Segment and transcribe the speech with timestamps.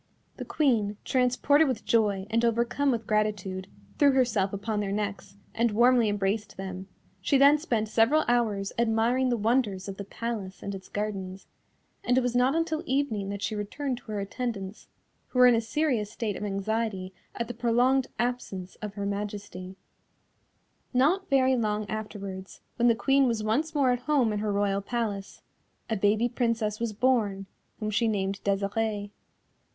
[0.37, 3.67] The Queen, transported with joy, and overcome with gratitude,
[3.99, 6.87] threw herself upon their necks, and warmly embraced them;
[7.21, 11.45] she then spent several hours admiring the wonders of the palace and its gardens,
[12.03, 14.87] and it was not until evening that she returned to her attendants,
[15.27, 19.75] who were in a serious state of anxiety at the prolonged absence of Her Majesty.
[20.95, 24.81] Not very long afterwards, when the Queen was once more at home in her Royal
[24.81, 25.43] Palace,
[25.91, 27.45] a baby Princess was born,
[27.79, 29.11] whom she named Desirée.